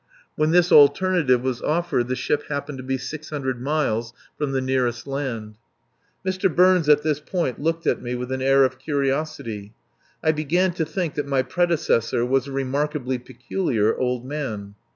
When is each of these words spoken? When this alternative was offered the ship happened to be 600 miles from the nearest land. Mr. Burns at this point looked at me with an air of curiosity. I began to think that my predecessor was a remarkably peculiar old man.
When 0.35 0.49
this 0.49 0.71
alternative 0.71 1.43
was 1.43 1.61
offered 1.61 2.07
the 2.07 2.15
ship 2.15 2.45
happened 2.49 2.79
to 2.79 2.83
be 2.83 2.97
600 2.97 3.61
miles 3.61 4.13
from 4.35 4.51
the 4.51 4.59
nearest 4.59 5.05
land. 5.05 5.57
Mr. 6.25 6.49
Burns 6.55 6.89
at 6.89 7.03
this 7.03 7.19
point 7.19 7.61
looked 7.61 7.85
at 7.85 8.01
me 8.01 8.15
with 8.15 8.31
an 8.31 8.41
air 8.41 8.63
of 8.63 8.79
curiosity. 8.79 9.75
I 10.23 10.31
began 10.31 10.73
to 10.73 10.85
think 10.85 11.13
that 11.13 11.27
my 11.27 11.43
predecessor 11.43 12.25
was 12.25 12.47
a 12.47 12.51
remarkably 12.51 13.19
peculiar 13.19 13.95
old 13.95 14.25
man. 14.25 14.73